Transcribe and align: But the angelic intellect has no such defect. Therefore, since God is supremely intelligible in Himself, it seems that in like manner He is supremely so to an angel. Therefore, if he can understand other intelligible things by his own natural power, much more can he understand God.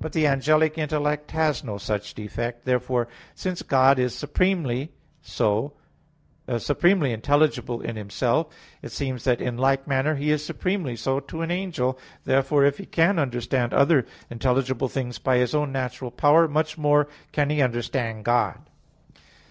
But 0.00 0.14
the 0.14 0.26
angelic 0.26 0.78
intellect 0.78 1.32
has 1.32 1.62
no 1.62 1.76
such 1.76 2.14
defect. 2.14 2.64
Therefore, 2.64 3.06
since 3.34 3.60
God 3.60 3.98
is 3.98 4.14
supremely 4.16 4.88
intelligible 6.46 7.80
in 7.82 7.96
Himself, 7.96 8.46
it 8.80 8.92
seems 8.92 9.24
that 9.24 9.42
in 9.42 9.58
like 9.58 9.86
manner 9.86 10.14
He 10.14 10.30
is 10.30 10.42
supremely 10.42 10.96
so 10.96 11.20
to 11.20 11.42
an 11.42 11.50
angel. 11.50 11.98
Therefore, 12.24 12.64
if 12.64 12.78
he 12.78 12.86
can 12.86 13.18
understand 13.18 13.74
other 13.74 14.06
intelligible 14.30 14.88
things 14.88 15.18
by 15.18 15.36
his 15.36 15.54
own 15.54 15.70
natural 15.70 16.12
power, 16.12 16.48
much 16.48 16.78
more 16.78 17.06
can 17.32 17.50
he 17.50 17.60
understand 17.60 18.24
God. 18.24 18.70